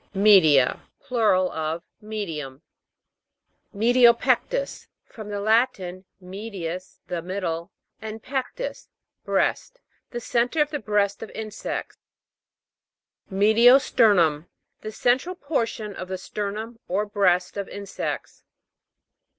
ME'DIA. 0.15 0.79
Plural 0.99 1.51
of 1.51 1.83
Medium. 2.01 2.63
ME'DIO 3.71 4.13
PEC'TUS. 4.17 4.87
From 5.05 5.29
the 5.29 5.39
Latin, 5.39 6.05
medius, 6.19 6.99
the 7.05 7.21
middle, 7.21 7.71
and 8.01 8.23
pectus, 8.23 8.87
breast. 9.23 9.79
The 10.09 10.19
centre 10.19 10.59
of 10.59 10.71
the 10.71 10.79
breast 10.79 11.21
of 11.21 11.29
insects. 11.35 11.97
See 11.97 13.29
p. 13.29 13.35
15. 13.35 13.37
ME'DIO 13.37 13.77
STER'NUM. 13.79 14.47
The 14.81 14.91
central 14.91 15.35
por 15.35 15.67
tion 15.67 15.95
of 15.95 16.07
the 16.07 16.17
sternum 16.17 16.79
or 16.87 17.05
breast 17.05 17.55
of 17.55 17.69
insects. 17.69 18.43